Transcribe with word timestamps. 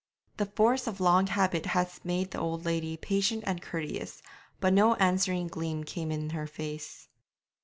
The 0.37 0.47
force 0.47 0.87
of 0.87 0.99
long 0.99 1.27
habit 1.27 1.67
had 1.67 1.91
made 2.03 2.31
the 2.31 2.39
old 2.39 2.65
lady 2.65 2.97
patient 2.97 3.43
and 3.45 3.61
courteous, 3.61 4.23
but 4.59 4.73
no 4.73 4.95
answering 4.95 5.45
gleam 5.47 5.83
came 5.83 6.11
in 6.11 6.31
her 6.31 6.47
face. 6.47 7.07